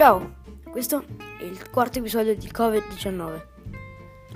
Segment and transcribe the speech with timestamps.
[0.00, 0.36] Ciao,
[0.70, 1.04] questo
[1.38, 3.42] è il quarto episodio di Covid-19,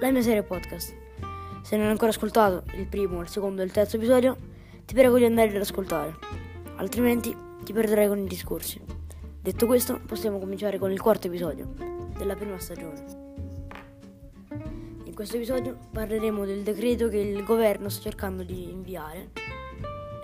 [0.00, 0.96] la mia serie podcast.
[1.60, 4.38] Se non hai ancora ascoltato il primo, il secondo e il terzo episodio,
[4.86, 6.16] ti prego di andare ad ascoltare,
[6.76, 8.80] altrimenti ti perderai con i discorsi.
[9.38, 11.74] Detto questo, possiamo cominciare con il quarto episodio
[12.16, 13.04] della prima stagione.
[15.04, 19.32] In questo episodio parleremo del decreto che il governo sta cercando di inviare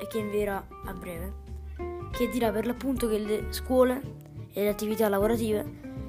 [0.00, 1.34] e che invierà a breve,
[2.12, 4.24] che dirà per l'appunto che le scuole
[4.56, 5.64] e le attività lavorative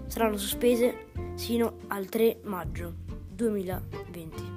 [0.07, 2.93] saranno sospese sino al 3 maggio
[3.27, 4.55] 2020.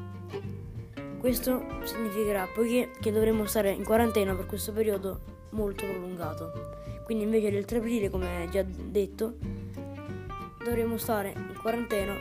[1.18, 6.52] Questo significherà poiché che dovremo stare in quarantena per questo periodo molto prolungato.
[7.04, 9.34] Quindi invece del 3 aprile, come già detto,
[10.64, 12.14] dovremo stare in quarantena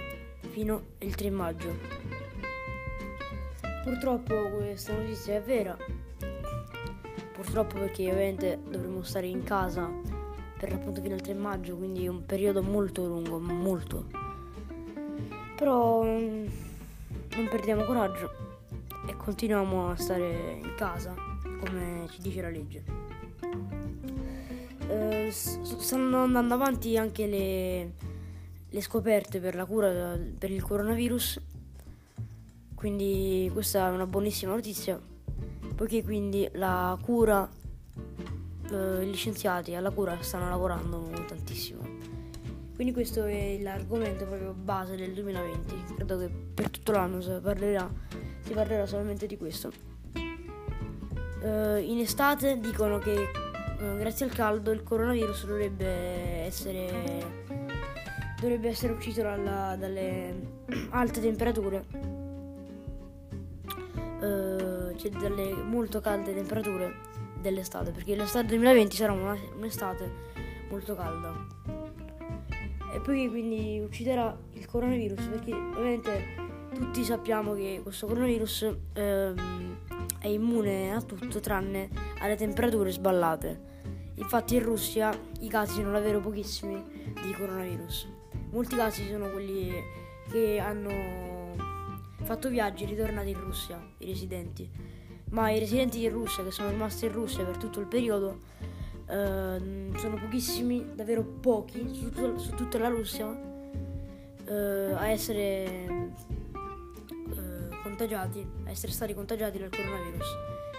[0.49, 1.77] fino al 3 maggio.
[3.83, 5.77] Purtroppo questa notizia è vera.
[7.31, 10.18] Purtroppo perché ovviamente dovremo stare in casa
[10.59, 14.07] per l'appunto fino al 3 maggio, quindi un periodo molto lungo, molto.
[15.55, 16.47] Però mm,
[17.35, 18.29] non perdiamo coraggio
[19.07, 21.15] e continuiamo a stare in casa,
[21.61, 22.83] come ci dice la legge.
[24.89, 27.93] Eh, stanno andando avanti anche le,
[28.67, 31.39] le scoperte per la cura per il coronavirus,
[32.75, 34.99] quindi questa è una buonissima notizia,
[35.73, 37.49] poiché quindi la cura
[38.71, 41.81] eh, i licenziati alla cura stanno lavorando tantissimo.
[42.75, 45.95] Quindi questo è l'argomento proprio base del 2020.
[45.95, 47.91] Credo che per tutto l'anno si parlerà,
[48.41, 49.71] si parlerà solamente di questo.
[51.41, 53.31] Uh, in estate dicono che
[53.79, 55.87] uh, grazie al caldo il coronavirus dovrebbe
[56.45, 57.47] essere
[58.41, 61.85] dovrebbe essere ucciso dalla, dalle alte temperature
[64.19, 67.08] uh, cioè dalle molto calde temperature
[67.41, 70.11] dell'estate, perché l'estate 2020 sarà una, un'estate
[70.69, 71.33] molto calda.
[72.93, 79.77] E poi quindi ucciderà il coronavirus, perché ovviamente tutti sappiamo che questo coronavirus ehm,
[80.19, 81.89] è immune a tutto tranne
[82.19, 83.67] alle temperature sballate.
[84.15, 88.07] Infatti in Russia i casi sono davvero pochissimi di coronavirus.
[88.51, 89.71] Molti casi sono quelli
[90.29, 91.55] che hanno
[92.23, 94.97] fatto viaggi ritornati in Russia, i residenti
[95.29, 98.39] ma i residenti di Russia che sono rimasti in Russia per tutto il periodo
[99.07, 103.27] eh, sono pochissimi, davvero pochi su, tutto, su tutta la Russia
[104.45, 106.11] eh, a essere eh,
[107.81, 110.27] contagiati, a essere stati contagiati dal coronavirus,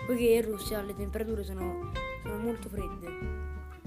[0.06, 3.39] poiché in Russia le temperature sono, sono molto fredde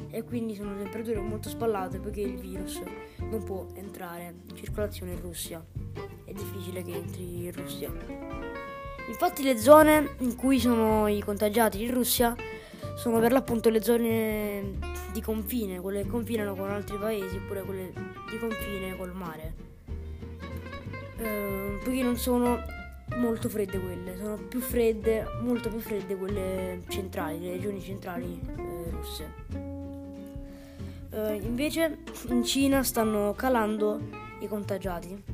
[0.10, 2.82] e quindi sono temperature molto spallate poiché il virus
[3.18, 5.64] non può entrare in circolazione in Russia.
[6.26, 8.73] È difficile che entri in Russia.
[9.08, 12.36] Infatti le zone in cui sono i contagiati in Russia
[12.96, 14.78] sono per l'appunto le zone
[15.12, 17.92] di confine, quelle che confinano con altri paesi oppure quelle
[18.30, 19.54] di confine col mare.
[21.18, 22.60] Eh, poiché non sono
[23.16, 28.90] molto fredde quelle, sono più fredde, molto più fredde quelle centrali, le regioni centrali eh,
[28.90, 29.34] russe.
[31.12, 32.00] Eh, invece
[32.30, 34.00] in Cina stanno calando
[34.40, 35.33] i contagiati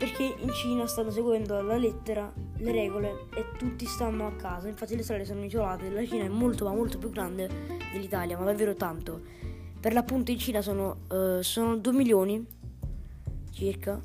[0.00, 4.66] perché in Cina stanno seguendo alla lettera le regole e tutti stanno a casa.
[4.66, 5.90] Infatti le strade sono isolate.
[5.90, 7.46] La Cina è molto ma molto più grande
[7.92, 9.20] dell'Italia, ma davvero tanto.
[9.78, 12.42] Per l'appunto in Cina sono, uh, sono 2 milioni
[13.52, 14.00] circa.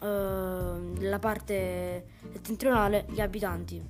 [0.00, 0.04] Uh,
[0.96, 3.84] nella parte settentrionale gli abitanti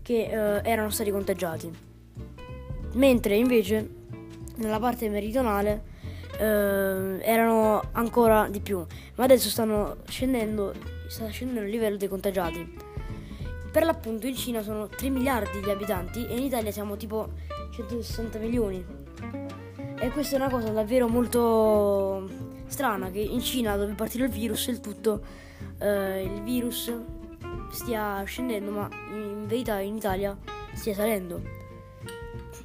[0.00, 1.70] che uh, erano stati contagiati.
[2.94, 3.90] Mentre invece
[4.56, 5.98] nella parte meridionale
[6.40, 8.84] eh, erano ancora di più,
[9.16, 10.72] ma adesso stanno scendendo,
[11.06, 12.88] sta scendendo il livello dei contagiati.
[13.70, 17.28] Per l'appunto in Cina sono 3 miliardi di abitanti e in Italia siamo tipo
[17.70, 18.84] 160 milioni.
[19.98, 22.26] E questa è una cosa davvero molto
[22.66, 25.20] strana che in Cina dove è partito il virus e il tutto
[25.78, 26.90] eh, il virus
[27.70, 30.36] stia scendendo ma in verità in Italia
[30.72, 31.42] stia salendo.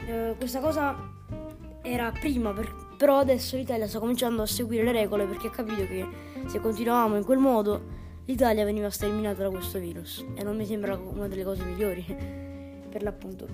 [0.08, 0.96] Eh, questa cosa
[1.82, 5.86] era prima per, però adesso l'Italia sta cominciando a seguire le regole perché ha capito
[5.86, 6.06] che
[6.48, 10.96] se continuavamo in quel modo l'Italia veniva sterminata da questo virus e non mi sembra
[10.98, 12.04] una delle cose migliori
[12.90, 13.48] per l'appunto.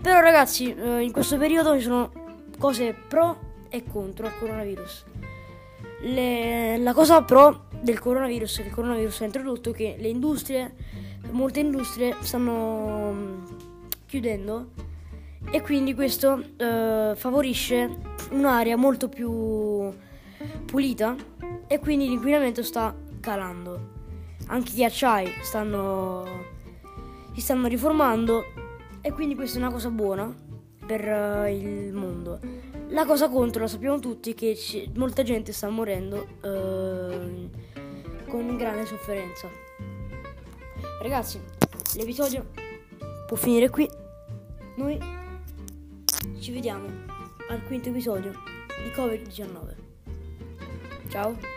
[0.00, 2.10] Però ragazzi, eh, in questo periodo ci sono
[2.58, 5.04] cose pro e contro il coronavirus.
[6.02, 10.74] Le, la cosa pro del coronavirus che il coronavirus ha introdotto è che le industrie,
[11.30, 13.44] molte industrie stanno mm,
[14.06, 14.70] chiudendo
[15.50, 19.92] e quindi questo eh, favorisce un'area molto più
[20.64, 21.16] pulita
[21.66, 23.92] e quindi l'inquinamento sta calando.
[24.46, 26.24] Anche i ghiacciai stanno,
[27.32, 28.44] si stanno riformando
[29.00, 30.34] e quindi questa è una cosa buona
[30.86, 32.38] per uh, il mondo.
[32.88, 37.50] La cosa contro, lo sappiamo tutti, che c- molta gente sta morendo eh,
[38.28, 39.48] con grande sofferenza.
[41.00, 41.40] Ragazzi,
[41.96, 42.46] l'episodio
[43.26, 43.88] può finire qui.
[44.76, 44.98] Noi
[46.38, 46.86] ci vediamo
[47.48, 48.32] al quinto episodio
[48.82, 49.74] di Covid-19.
[51.08, 51.53] Ciao.